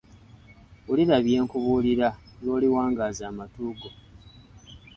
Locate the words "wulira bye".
0.85-1.37